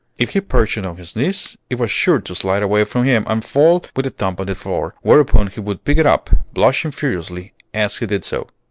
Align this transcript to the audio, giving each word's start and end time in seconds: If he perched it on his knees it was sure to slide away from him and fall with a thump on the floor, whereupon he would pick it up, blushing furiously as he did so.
If 0.17 0.31
he 0.31 0.41
perched 0.41 0.79
it 0.79 0.85
on 0.87 0.97
his 0.97 1.15
knees 1.15 1.57
it 1.69 1.77
was 1.77 1.91
sure 1.91 2.19
to 2.19 2.33
slide 2.33 2.63
away 2.63 2.85
from 2.85 3.05
him 3.05 3.23
and 3.27 3.45
fall 3.45 3.85
with 3.95 4.07
a 4.07 4.09
thump 4.09 4.39
on 4.39 4.47
the 4.47 4.55
floor, 4.55 4.95
whereupon 5.03 5.45
he 5.45 5.59
would 5.59 5.83
pick 5.85 5.99
it 5.99 6.07
up, 6.07 6.31
blushing 6.53 6.89
furiously 6.89 7.53
as 7.71 7.97
he 7.97 8.07
did 8.07 8.25
so. 8.25 8.47